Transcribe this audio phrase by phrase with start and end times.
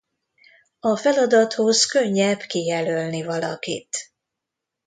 [0.79, 3.97] A feladathoz könnyebb kijelölni valakit.